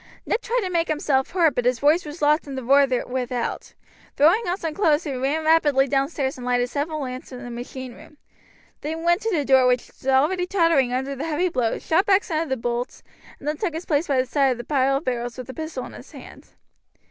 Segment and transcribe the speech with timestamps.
[0.25, 3.75] Ned tried to make himself heard, but his voice was lost in the roar without.
[4.17, 7.93] Throwing on some clothes he ran rapidly downstairs and lighted several lamps in the machine
[7.93, 8.17] room.
[8.81, 12.07] Then he went to the door, which was already tottering under the heavy blows, shot
[12.07, 13.03] back some of the bolts,
[13.37, 15.53] and then took his place by the side of the pile of barrels with a
[15.53, 16.47] pistol in his hand.